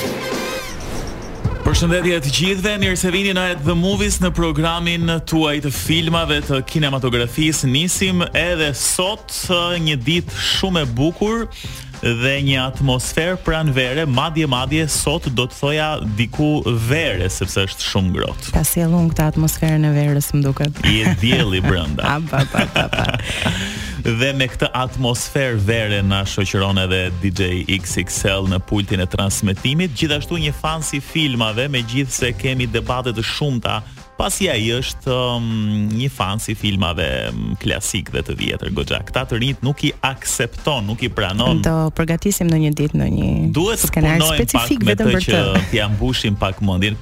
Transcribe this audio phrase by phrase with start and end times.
[1.68, 6.62] Përshëndetje të gjithëve, mirë se vini në The Movies në programin tuaj të filmave të
[6.72, 7.68] kinematografisë.
[7.72, 11.44] Nisim edhe sot uh, një ditë shumë e bukur,
[12.02, 16.50] dhe një atmosferë vere, madje madje sot do të thoja diku
[16.88, 18.54] verë sepse është shumë ngrohtë.
[18.56, 20.82] Ka sjellun këtë atmosferën e verës, më duket.
[20.86, 22.06] Je dielli brenda.
[22.18, 23.52] Ah, pa pa pa pa.
[24.20, 30.40] dhe me këtë atmosferë verë na shoqëron edhe DJ XXL në pultin e transmetimit, gjithashtu
[30.40, 33.82] një fan si filmave, megjithse kemi debate të shumta
[34.18, 35.48] pasi ai është um,
[35.94, 39.00] një fan si filmave um, klasik dhe të vjetër goxha.
[39.08, 41.62] Këta të rinjt nuk i aksepton, nuk i pranon.
[41.66, 45.70] Do përgatisim ndonjë ditë ndonjë skenar specifik vetëm për të punojmë pak me të që
[45.72, 46.98] t'ia mbushim pak mendin.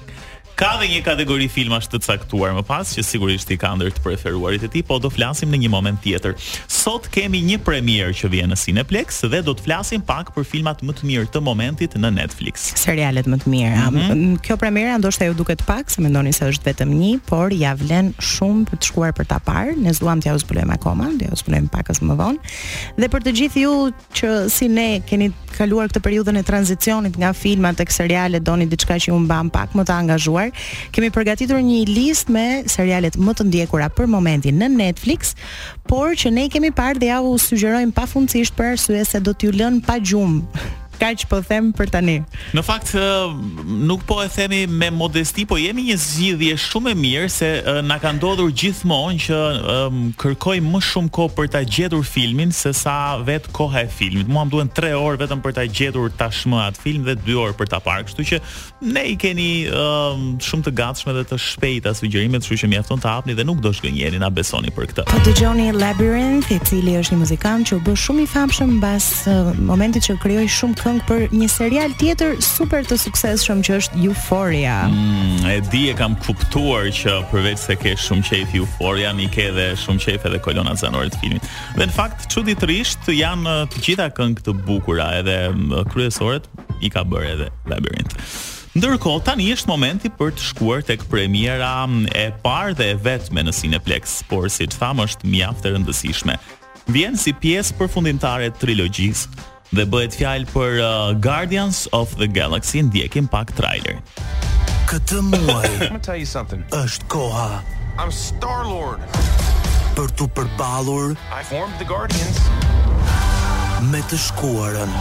[0.56, 4.02] Ka dhe një kategori filmash të caktuar më pas që sigurisht i ka ndër të
[4.06, 6.38] preferuarit e ti, po do flasim në një moment tjetër.
[6.72, 10.80] Sot kemi një premier që vjen në Cineplex dhe do të flasim pak për filmat
[10.88, 12.70] më të mirë të momentit në Netflix.
[12.80, 13.90] Serialet më të mira.
[13.90, 14.38] Mm -hmm.
[14.48, 18.14] Kjo e ndoshta ju duket pak se mendoni se është vetëm një, por ja vlen
[18.20, 19.76] shumë për të shkuar për ta parë.
[19.78, 22.40] Ne zgjuam t'ja zbulojmë akoma, do t'ju zbulojmë pakës më vonë.
[22.98, 27.34] Dhe për të gjithë ju që si ne keni kaluar këtë periudhën e tranzicionit nga
[27.34, 31.62] filmat tek serialet, doni diçka që u mban pak më të angazhuar parë, kemi përgatitur
[31.64, 35.34] një listë me serialet më të ndjekura për momentin në Netflix,
[35.90, 39.34] por që ne i kemi parë dhe ja u sugjerojmë pafundësisht për arsye se do
[39.34, 42.16] t'ju lënë pa gjumë kaq po them për tani.
[42.56, 42.94] Në fakt
[43.86, 47.50] nuk po e themi me modesti, po jemi një zgjidhje shumë e mirë se
[47.86, 49.40] na ka ndodhur gjithmonë që
[49.76, 52.96] um, kërkoj më shumë kohë për ta gjetur filmin se sa
[53.28, 54.30] vetë koha e filmit.
[54.32, 57.72] Muam duhen 3 orë vetëm për ta gjetur tashmë atë film dhe 2 orë për
[57.74, 58.08] ta parë.
[58.10, 58.42] Kështu që
[58.94, 63.12] ne i keni um, shumë të gatshme dhe të shpejta sugjerimet, kështu që mjafton të
[63.12, 65.08] hapni dhe nuk do shkënjeni na besoni për këtë.
[65.12, 69.10] Po dëgjoni Labyrinth, i cili është një muzikant që u bë shumë i famshëm mbas
[69.66, 74.74] momentit që krijoi shumë këng për një serial tjetër super të suksesshëm që është Euphoria.
[74.92, 79.48] Mm, e di e kam kuptuar që përveç se ke shumë qejf Euphoria, mi ke
[79.50, 81.48] edhe shumë qejf edhe kolona zanore të filmit.
[81.80, 85.40] Dhe në fakt çuditërisht janë uh, të gjitha këngë të bukura edhe
[85.94, 86.46] kryesoret
[86.86, 88.14] i ka bërë edhe Labyrinth.
[88.78, 91.72] Ndërkohë tani është momenti për të shkuar tek premiera
[92.14, 96.38] e parë dhe e vetme në Cineplex, por si të thamë është mjaft e rëndësishme.
[96.94, 100.90] Vjen si pjesë përfundimtare e trilogjisë dhe bëhet fjalë për uh,
[101.22, 103.98] Guardians of the Galaxy ndjekim pak trailer.
[104.88, 105.72] Këtë muaj.
[106.80, 107.50] Është koha.
[108.00, 109.04] I'm Star Lord.
[109.98, 111.16] Për tu përballur.
[111.32, 112.40] I formed the Guardians.
[113.92, 114.96] Me të shkuarën.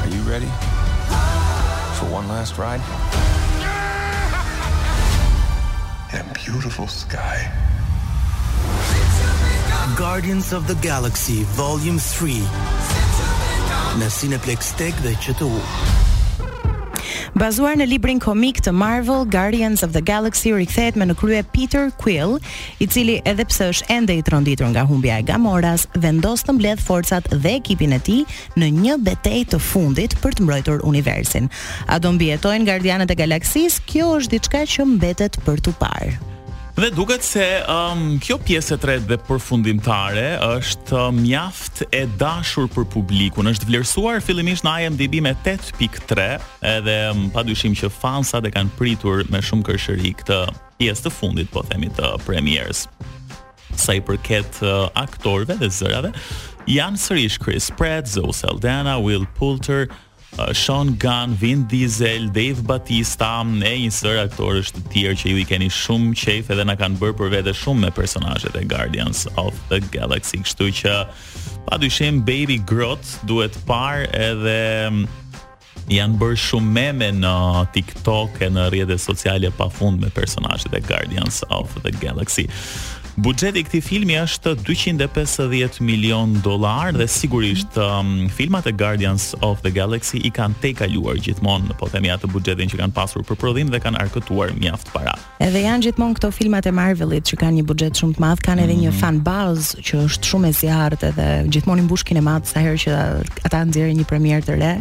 [0.00, 0.50] Are you ready?
[2.00, 2.82] For one last ride?
[6.18, 7.46] a beautiful sky.
[9.96, 12.87] Guardians of the Galaxy Volume 3
[13.96, 15.48] në Cineplex Tek dhe QTU.
[17.38, 21.88] Bazuar në librin komik të Marvel, Guardians of the Galaxy rikthehet me në krye Peter
[22.00, 22.36] Quill,
[22.82, 26.82] i cili edhe pse është ende i tronditur nga humbja e Gamoras, vendos të mbledh
[26.84, 28.24] forcat dhe ekipin e tij
[28.58, 31.48] në një betejë të fundit për të mbrojtur universin.
[31.86, 33.84] A do mbijetojnë Guardianët e Galaksisë?
[33.88, 36.16] Kjo është diçka që mbetet për tu parë.
[36.78, 40.26] Dhe duket se um, kjo pjesë e tretë dhe përfundimtare
[40.60, 43.50] është um, mjaft e dashur për publikun.
[43.50, 46.28] Është vlerësuar fillimisht në IMDb me 8.3,
[46.76, 50.38] edhe um, padyshim që fansat e kanë pritur me shumë këshëri këtë
[50.78, 52.84] pjesë të fundit, po themi të premierës.
[53.74, 56.14] Sa i përket uh, aktorëve dhe zërave,
[56.70, 59.88] janë sërish Chris Pratt, Zoe Saldana, Will Poulter,
[60.52, 65.46] Sean Gunn, Vin Diesel, Dave Bautista, ne një sër aktorësh të tjerë që ju i
[65.48, 69.56] keni shumë qejf edhe na kanë bërë për vete shumë me personazhet e Guardians of
[69.72, 70.42] the Galaxy.
[70.44, 70.94] Kështu që
[71.68, 75.08] padyshim Baby Groot duhet parë edhe mm,
[75.96, 77.34] janë bërë shumë meme në
[77.74, 82.46] TikTok e në rrjetet sociale pafund me personazhet e Guardians of the Galaxy.
[83.18, 89.58] Buxheti i këtij filmi është 250 milion dollar dhe sigurisht um, filmat e Guardians of
[89.64, 93.72] the Galaxy i kanë tejkaluar gjithmonë, po themi atë buxhetin që kanë pasur për prodhim
[93.74, 95.16] dhe kanë arkëtuar mjaft para.
[95.42, 98.68] Edhe janë gjithmonë këto filmat e Marvelit që kanë një buxhet shumë të madh, kanë
[98.68, 98.82] edhe mm -hmm.
[98.86, 98.98] një mhm.
[99.02, 102.80] fan base që është shumë e zjarrtë dhe gjithmonë i mbushkin e madh sa herë
[102.84, 102.90] që
[103.50, 104.74] ata nxjerrin një premierë të re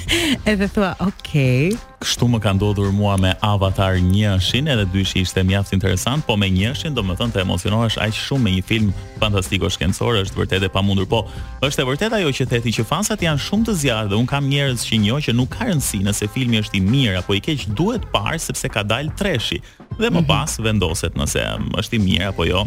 [0.52, 5.42] edhe thua, "Okej, okay, kështu më ka ndodhur mua me Avatar 1-shin, edhe 2-shi ishte
[5.46, 8.88] mjaft interesant, po me 1-shin do të thonë të emocionohesh aq shumë me një film
[9.22, 11.20] fantastik ose shkencor, është vërtet e pamundur, po
[11.66, 14.50] është e vërtet ajo që theti që fansat janë shumë të zjarrë dhe un kam
[14.50, 17.68] njerëz që njoh që nuk ka rëndësi nëse filmi është i mirë apo i keq,
[17.78, 19.62] duhet parë sepse ka dalë 3-shi
[20.00, 20.30] dhe më mhm.
[20.32, 22.66] pas vendoset nëse um, është i mirë apo jo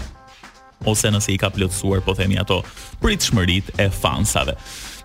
[0.88, 2.62] ose nëse i ka plotësuar po themi ato
[3.04, 4.56] pritshmëritë e fansave.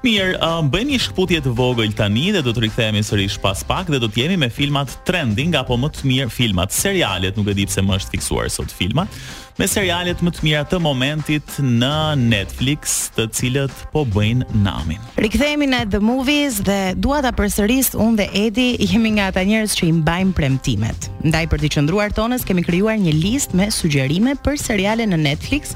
[0.01, 3.91] Mirë, uh, bëjmë një shkputje të vogël tani dhe do të rikthehemi sërish pas pak
[3.93, 7.59] dhe do të jemi me filmat trending apo më të mirë filmat, serialet, nuk e
[7.59, 9.13] di pse më është fiksuar sot filmat
[9.61, 14.97] me serialet më të mira të momentit në Netflix, të cilët po bëjnë namin.
[15.21, 19.75] Rikthehemi në The Movies dhe dua ta përsëris unë dhe Edi jemi nga ata njerëz
[19.77, 21.11] që i mbajnë premtimet.
[21.29, 25.75] Ndaj për të qëndruar tonës kemi krijuar një listë me sugjerime për seriale në Netflix,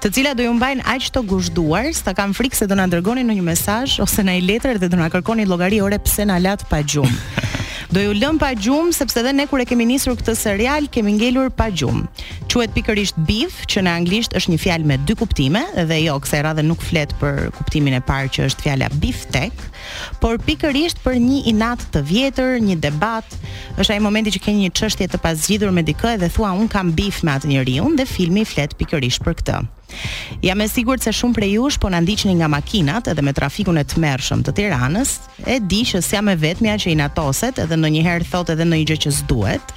[0.00, 3.26] të cilat do ju mbajnë aq të gushtuar, sa kam frikë se do na dërgoni
[3.28, 6.40] në një mesazh ose në një letër dhe do na kërkoni llogari ore pse na
[6.40, 7.52] lat pa gjumë.
[7.92, 11.12] do ju lëm pa gjumë sepse dhe ne kur e kemi nisur këtë serial kemi
[11.18, 12.04] ngelur pa gjumë.
[12.52, 16.40] Quhet pikërisht beef, që në anglisht është një fjalë me dy kuptime dhe jo, kësaj
[16.46, 18.88] radhe nuk flet për kuptimin e parë që është fjala
[19.34, 19.52] tek,
[20.20, 23.24] por pikërisht për një inat të vjetër, një debat,
[23.76, 26.94] është ai momenti që keni një çështje të pazgjidhur me dikë dhe thua un kam
[26.96, 29.58] beef me atë njeriu dhe filmi flet pikërisht për këtë.
[30.42, 33.78] Jam e sigurt se shumë prej jush po na ndiqni nga makinat edhe me trafikun
[33.80, 35.12] e tmerrshëm të Tiranës.
[35.46, 38.80] E di që s jam e vetmja që i natoset edhe ndonjëherë thot edhe në
[38.82, 39.72] i gjë që s'duet,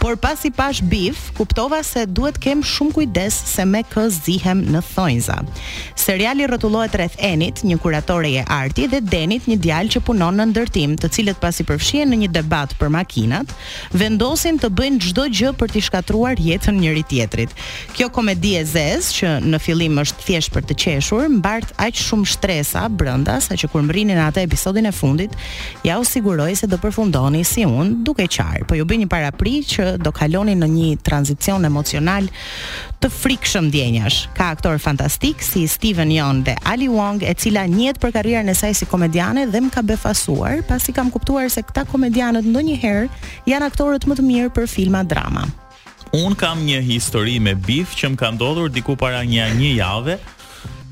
[0.00, 4.82] por pasi pash bif, kuptova se duhet kem shumë kujdes se me kë zihem në
[4.94, 5.36] thonjza.
[6.00, 10.96] Seriali rrotullohet rreth Enit, një kuratoreje arti dhe Denit, një djalë që punon në ndërtim,
[11.00, 13.52] të cilët pasi përfshihen në një debat për makinat,
[13.92, 17.54] vendosin të bëjnë çdo gjë për të shkatruar jetën njëri tjetrit.
[17.94, 22.28] Kjo komedi e zez që në fillim është thjesht për të qeshur, mbart aq shumë
[22.34, 25.34] shtresa brenda sa që kur mrinin në atë episodin e fundit,
[25.86, 29.56] ja u siguroi se do përfundoni si un, duke qarë, po ju bëni një parapri
[29.70, 32.28] që do kaloni në një tranzicion emocional
[33.00, 34.20] të frikshëm ndjenjash.
[34.36, 38.58] Ka aktor fantastik si Steven Yeun dhe Ali Wong, e cila njihet për karrierën e
[38.58, 43.08] saj si komediane dhe më ka befasuar pasi kam kuptuar se këta komedianët ndonjëherë
[43.50, 45.48] janë aktorët më të mirë për filma drama.
[46.10, 50.16] Un kam një histori me bif që më ka ndodhur diku para një një jave.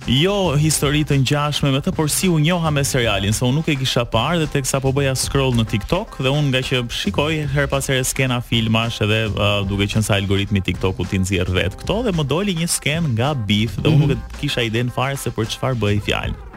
[0.09, 3.69] Jo histori të ngjashme me të, por si u njoha me serialin, se unë nuk
[3.69, 7.33] e kisha parë dhe teksa po bëja scroll në TikTok dhe unë nga që shikoj
[7.51, 11.99] her pas skena filmash edhe uh, duke qenë sa algoritmi TikToku ti nxjerr vet këto
[12.07, 14.11] dhe më doli një sken nga Beef dhe unë mm -hmm.
[14.17, 14.37] nuk e mhm.
[14.41, 16.48] kisha iden fare se për çfarë bëi fjalë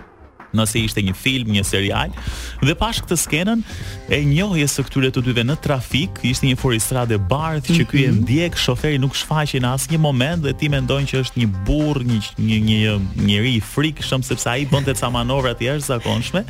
[0.57, 2.13] nëse ishte një film, një serial,
[2.65, 3.63] dhe pash këtë skenën
[4.13, 8.11] e njohjes së këtyre të dyve në trafik, ishte një furistradë bardh që ky e
[8.11, 8.21] mhm.
[8.25, 12.19] ndjek, shoferi nuk shfaqej në asnjë moment dhe ti mendon që është një burr, një
[12.47, 12.95] një një
[13.27, 16.43] njerëj i frikshëm sepse ai bënte ca manovra të jashtëzakonshme.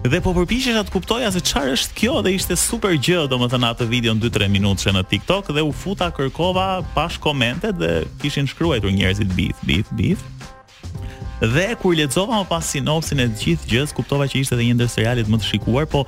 [0.00, 3.88] Dhe po përpiqesh ta kuptoja se çfarë është kjo dhe ishte super gjë domethënë atë
[3.90, 7.92] video në 2-3 minutëshe në TikTok dhe u futa kërkova pash komentet dhe
[8.22, 10.24] kishin shkruar njerëzit bith bith bith
[11.40, 14.90] Dhe kur lexova më pas sinopsin e gjithë gjës, kuptova që ishte edhe një ndër
[14.92, 16.04] serialit më të shikuar, po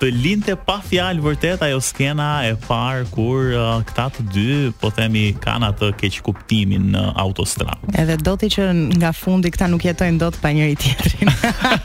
[0.00, 4.88] të linte pa fjalë vërtet ajo skena e parë kur uh, këta të dy po
[4.96, 7.92] themi kanë atë keq kuptimin në uh, autostradë.
[8.00, 8.66] Edhe do ti që
[8.96, 11.30] nga fundi këta nuk jetojnë dot pa njëri tjetrin.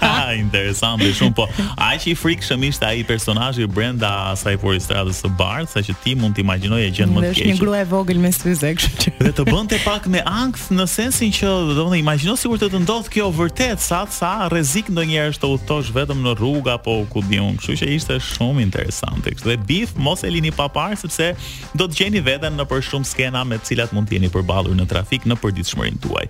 [0.05, 1.49] Ai interesant shumë po.
[1.75, 6.37] Ai është i frikshëm ishte ai personazhi brenda asaj autostradës së Bardh, saqë ti mund
[6.39, 7.35] të imagjinoje gjën më të keq.
[7.35, 9.15] Është një grua e vogël me syze kështu që.
[9.25, 12.71] Dhe të bënte pak me ankth në sensin që do të thonë imagjino sikur të
[12.77, 17.23] të ndodh kjo vërtet sa sa rrezik ndonjëherë të udhtosh vetëm në rrugë apo ku
[17.27, 17.59] diun.
[17.59, 19.29] Kështu që ishte shumë interesante.
[19.43, 21.31] dhe bif mos e lini pa parë sepse
[21.73, 24.75] do të gjeni veten në për shumë skena me të cilat mund të jeni përballur
[24.77, 26.25] në trafik në përditshmërinë tuaj.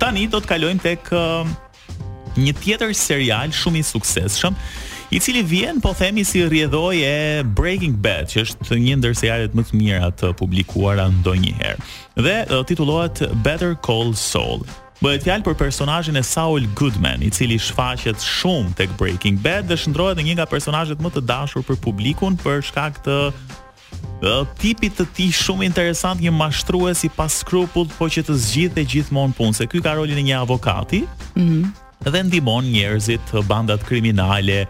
[0.00, 1.08] Tani do të kalojmë tek
[2.38, 4.54] një tjetër serial shumë i suksesshëm
[5.10, 9.56] i cili vjen po themi si rrjedhoi e Breaking Bad, që është një ndër serialet
[9.56, 11.78] më të mira të publikuara ndonjëherë.
[12.24, 12.36] Dhe
[12.68, 14.64] titullohet Better Call Saul.
[14.98, 19.76] Bëhet fjalë për personazhin e Saul Goodman, i cili shfaqet shumë tek Breaking Bad dhe
[19.78, 23.14] shndrohet në një nga personazhet më të dashur për publikun për shkak të
[24.58, 29.36] tipit të tij shumë interesant, një mashtrues i pas por po që të zgjidhte gjithmonë
[29.38, 29.54] punë.
[29.60, 31.04] Se ky ka rolin e një avokati.
[31.34, 31.68] ëh, Mm
[32.08, 34.68] dhe ndihmon njerëzit, bandat kriminale,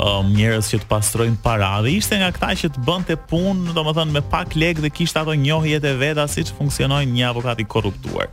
[0.00, 4.10] um, njerëz që të pastrojnë para dhe ishte nga ata që të bënte punë, domethënë
[4.10, 8.32] me pak lekë dhe kishte ato njohjet e veta siç funksionojnë një avokat i korruptuar.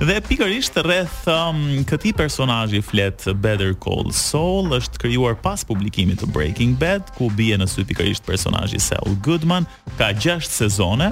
[0.00, 6.28] Dhe pikërisht rreth um, këtij personazhi flet Better Call Saul, është krijuar pas publikimit të
[6.32, 9.68] Breaking Bad, ku bie në sy pikërisht personazhi Saul Goodman,
[10.00, 11.10] ka 6 sezone.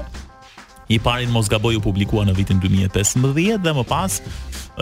[0.88, 4.22] I parin mos gaboj u publikua në vitin 2015 dhe më pas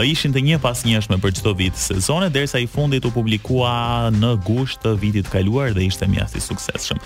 [0.05, 4.35] ishin të një pas njëshme për qëto vit sezone, derisa i fundit u publikua në
[4.45, 7.01] gusht të vitit kaluar dhe ishte mjaft i suksesshëm.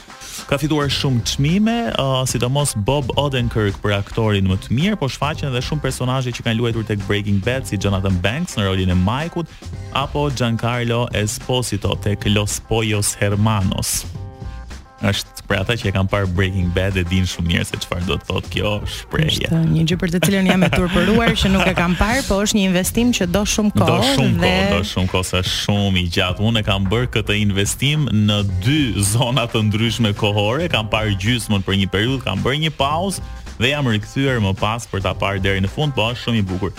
[0.50, 5.52] Ka fituar shumë çmime, uh, sidomos Bob Odenkirk për aktorin më të mirë, po shfaqen
[5.52, 8.98] edhe shumë personazhe që kanë luajtur tek Breaking Bad si Jonathan Banks në rolin e
[8.98, 9.52] Mike-ut
[10.02, 14.00] apo Giancarlo Esposito tek Los Pollos Hermanos
[15.06, 18.06] është për ata që e kanë parë Breaking Bad e din shumë mirë se çfarë
[18.08, 19.46] do të thotë kjo shprehje.
[19.48, 22.40] Është një gjë për të cilën jam e turpëruar që nuk e kam parë, po
[22.44, 26.02] është një investim që do shumë kohë do shumë kohë, do shumë kohë sa shumë
[26.02, 26.44] i gjatë.
[26.50, 28.80] Unë e kam bërë këtë investim në dy
[29.14, 33.24] zona të ndryshme kohore, kam parë gjysmën për një periudhë, kam bërë një pauzë
[33.60, 36.44] dhe jam rikthyer më pas për ta parë deri në fund, po është shumë i
[36.52, 36.76] bukur.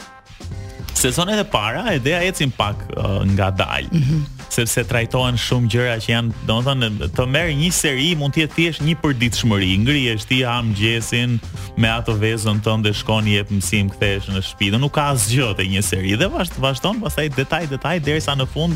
[1.01, 3.89] Sezonet e para, ideja ecën pak uh, ngadalë.
[3.89, 8.43] Mm -hmm sepse trajtohen shumë gjëra që janë, domethënë, të merr një seri mund të
[8.43, 9.69] jetë thjesht një përditshmëri.
[9.85, 11.37] Ngrihesh ti ha mëngjesin
[11.81, 14.69] me ato vezën tënde shkon i jep mësim kthehesh në shtëpi.
[14.75, 18.47] Do nuk ka asgjë te një seri dhe vazhdon, vazhdon pastaj detaj detaj derisa në
[18.51, 18.75] fund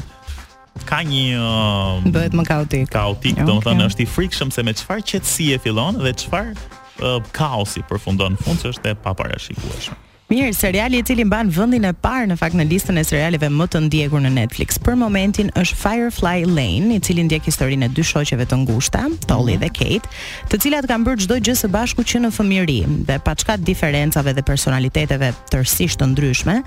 [0.88, 2.90] ka një uh, bëhet më kaotik.
[2.96, 3.48] Kaotik, okay.
[3.48, 8.46] domethënë është i frikshëm se me çfarë qetësie fillon dhe çfarë uh, kaosi përfundon në
[8.48, 10.02] fund që është e paparashikueshme.
[10.26, 13.66] Mirë, seriali i cili mban vendin e parë në fakt në listën e serialeve më
[13.76, 18.02] të ndjekur në Netflix për momentin është Firefly Lane, i cili ndjek historinë e dy
[18.02, 20.10] shoqeve të ngushta, Tolly dhe Kate,
[20.50, 24.34] të cilat kanë bërë çdo gjë së bashku që në fëmijëri dhe pa çka diferencave
[24.34, 26.58] dhe personaliteteve tërsisht të ndryshme.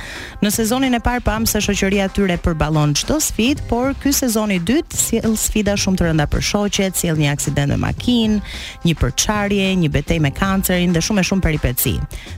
[0.46, 4.54] Në sezonin e parë pam se shoqëria e tyre përballon çdo sfidë, por ky sezon
[4.54, 8.38] i dytë sjell sfida shumë të rënda për shoqet, sjell një aksident me makinë,
[8.86, 11.96] një përçarje, një betejë me kancerin dhe shumë e shumë peripeci.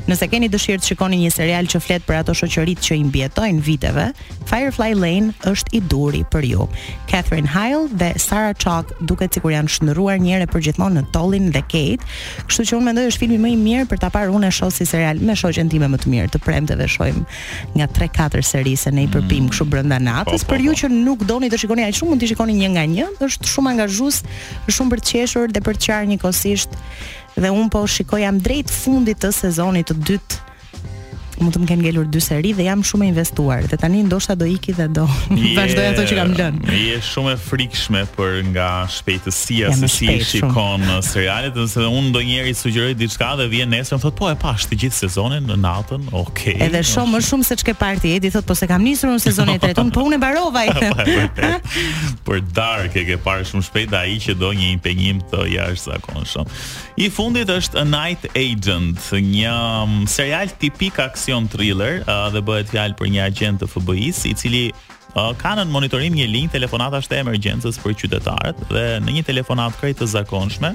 [0.09, 3.05] Nëse keni dëshirë të shikoni shikoni një serial që flet për ato shoqëritë që i
[3.09, 4.05] mbijetojnë viteve,
[4.47, 6.67] Firefly Lane është i duri për ju.
[7.11, 11.49] Catherine Heil dhe Sarah Chalk duket sikur janë shndruar një herë për gjithmonë në Tollin
[11.55, 12.07] dhe Kate,
[12.47, 14.87] kështu që unë mendoj është filmi më i mirë për ta parë unë shoh si
[14.87, 17.25] serial me shoqen time më të mirë, të premteve shohim
[17.75, 19.55] nga 3-4 seri se ne i përpim mm.
[19.55, 20.45] kështu brenda natës.
[20.45, 20.81] Po, po, për ju po.
[20.85, 23.73] që nuk doni të shikoni aq shumë, mund të shikoni një nga një, është shumë
[23.75, 24.21] angazhues,
[24.71, 26.85] shumë për të qeshur dhe për të qarë një
[27.41, 30.39] dhe un po shikoj jam drejt fundit të sezonit të dytë
[31.45, 34.47] më të më kenë ngelur dy seri dhe jam shumë investuar dhe tani ndoshta do
[34.49, 35.07] iki dhe do
[35.59, 36.65] vazhdoj ato që kam lënë.
[36.69, 42.55] Mi shumë e frikshme për nga shpejtësia se si shikon uh, serialet, nëse unë njeri
[42.57, 46.07] sugjeroj diçka dhe vjen nesër më thotë po e pash të gjithë sezonin në natën,
[46.21, 46.57] okay.
[46.69, 49.57] Edhe shumë më shumë se ke parti Edi thotë po se kam nisur unë sezonin
[49.59, 50.67] e tretë, po unë mbarova.
[52.27, 56.53] por dark e ke parë shumë shpejt ai që do një impenjim të jashtëzakonshëm.
[57.01, 60.99] I fundit është Night Agent, një um, serial tipik
[61.31, 64.65] aksion thriller uh, dhe bëhet fjalë për një agent të FBI-s i cili
[65.39, 69.99] ka në monitorim një linjë telefonatash të emergjencës për qytetarët dhe në një telefonat krejt
[70.03, 70.71] të zakonshme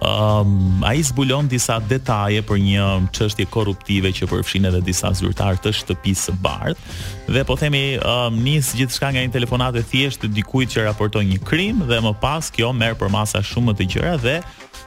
[0.00, 2.82] Um, a i zbulon disa detaje për një
[3.16, 8.38] qështje korruptive që përfshin edhe disa zyrtar të shtëpisë bardhë dhe po themi um, ehm,
[8.46, 11.98] njës gjithë shka nga një telefonat e thjesht të dikujt që raportoj një krim dhe
[12.06, 14.38] më pas kjo merë për masa shumë të gjëra dhe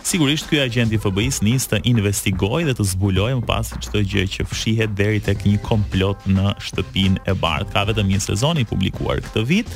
[0.02, 4.24] sigurisht kjo agenti FBI-s njës të investigoj dhe të zbuloj më pas që të gjë
[4.38, 8.66] që fshihet deri tek një komplot në shtëpin e bardhë ka vetëm një sezon i
[8.66, 9.70] publikuar këtë vit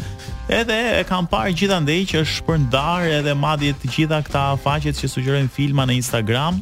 [0.49, 3.35] edhe e kam parë gjithandaj që është shpërndar edhe
[3.81, 6.57] të gjitha këta faqet që shoqërojnë filma në Instagram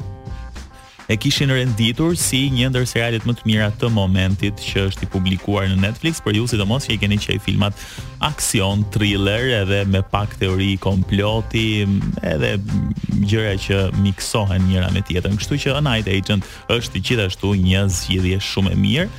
[1.11, 5.09] e kishin renditur si një ndër serialet më të mira të momentit që është i
[5.11, 7.75] publikuar në Netflix, por ju sidomos që i keni qejë filmat
[8.23, 11.83] aksion, thriller edhe me pak teori komploti,
[12.31, 12.55] edhe
[13.27, 15.35] gjëra që miksohen njëra me tjetrën.
[15.39, 19.09] Kështu që Night Agent është gjithashtu një zgjidhje shumë e mirë.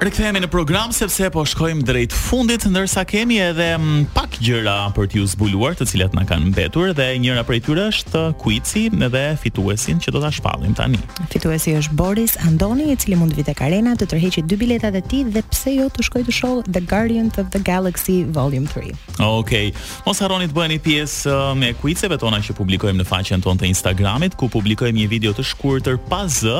[0.00, 3.68] Rikthehemi në program sepse po shkojmë drejt fundit ndërsa kemi edhe
[4.16, 8.22] pak gjëra për t'ju zbuluar, të cilat na kanë mbetur dhe njëra prej tyre është
[8.40, 10.96] Kuici edhe dhe fituesin që do ta shpallim tani.
[11.34, 15.02] Fituesi është Boris Andoni, i cili mund të vitë karena të tërheqë dy biletat e
[15.04, 18.96] tij dhe pse jo të shkojë të shohë The Guardian of the Galaxy Volume 3.
[19.20, 19.68] Okej.
[19.70, 19.72] Okay.
[20.08, 23.68] Mos harroni të bëni pjesë uh, me quizet tona që publikojmë në faqen tonë të
[23.74, 26.56] Instagramit, ku publikojmë një video të shkurtër pa z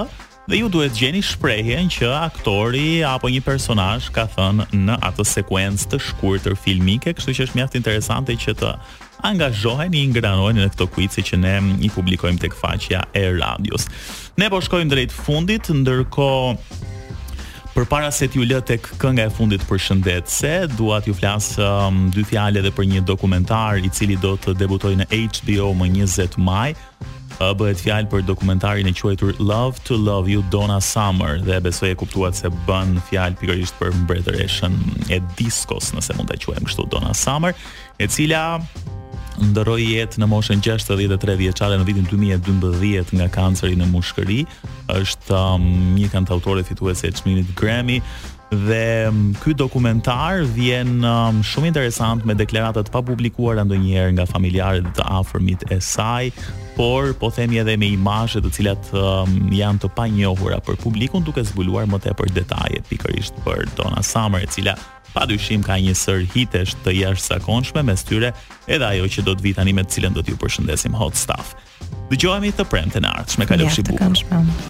[0.51, 5.91] dhe ju duhet gjeni shprehjen që aktori apo një personazh ka thënë në atë sekuencë
[5.93, 8.73] të shkurtër filmike, kështu që është mjaft interesante që të
[9.31, 13.87] angazhohen i ngranohen në këto kuici që ne mm, i publikojmë tek faqja e radios.
[14.41, 16.80] Ne po shkojmë drejt fundit, ndërkohë
[17.75, 21.53] Për para se t'ju lë tek kënga e fundit për shëndet, se dua t'ju flas
[21.63, 25.91] um, dy fjalë edhe për një dokumentar i cili do të debutojë në HBO më
[26.01, 26.73] 20 maj.
[27.41, 31.95] Uh, bëhet fjale për dokumentarin e quajtur Love to Love You Donna Summer dhe besoj
[31.95, 34.77] e kuptuat se bën fjalë pikërisht për mbretëreshën
[35.17, 37.55] e diskos, nëse mund ta quajmë kështu Donna Summer,
[37.97, 38.45] e cila
[39.41, 44.43] ndëroj jetë në moshën 63 vjeçare në vitin 2012 nga kanceri në mushkëri,
[44.93, 48.01] është um, një kanë të fituese e qminit Grammy,
[48.67, 54.91] dhe um, ky dokumentar vjen um, shumë interesant me deklarata pa publikuar ndonjëherë nga familjarët
[54.99, 56.33] të afërmit e saj,
[56.77, 61.45] por po themi edhe me imazhe të cilat um, janë të panjohura për publikun duke
[61.45, 64.79] zbuluar më tepër detaje pikërisht për Donna Summer e cila
[65.15, 68.33] pa dyshim ka një sër hitesh të jash sakonshme me styre
[68.71, 71.55] edhe ajo që do të vitani me të cilën do t'ju përshëndesim hot staff.
[72.13, 74.01] Dëgjohemi të premte në ardhë, shme kalëfshi bukë.
[74.01, 74.59] Ja, të kanë